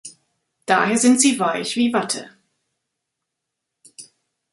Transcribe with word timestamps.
Daher 0.65 0.97
sind 0.97 1.21
sie 1.21 1.37
weich 1.39 1.75
wie 1.75 1.93
Watte. 1.93 2.31